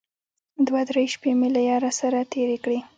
دوه 0.67 0.81
درې 0.89 1.03
شپې 1.13 1.31
مې 1.39 1.49
له 1.55 1.61
ياره 1.69 1.91
سره 1.99 2.19
تېرې 2.31 2.57
کړې. 2.63 2.79